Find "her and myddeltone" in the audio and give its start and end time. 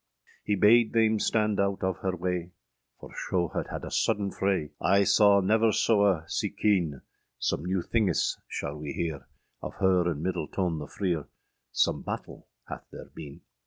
9.75-10.79